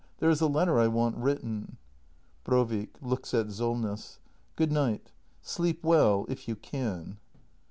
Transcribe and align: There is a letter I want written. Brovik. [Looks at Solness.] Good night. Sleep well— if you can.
There 0.17 0.31
is 0.31 0.41
a 0.41 0.47
letter 0.47 0.79
I 0.79 0.87
want 0.87 1.15
written. 1.15 1.77
Brovik. 2.43 2.99
[Looks 3.03 3.35
at 3.35 3.51
Solness.] 3.51 4.17
Good 4.55 4.71
night. 4.71 5.11
Sleep 5.43 5.83
well— 5.83 6.25
if 6.27 6.47
you 6.47 6.55
can. 6.55 7.19